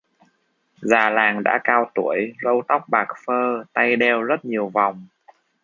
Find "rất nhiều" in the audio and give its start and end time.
4.23-4.67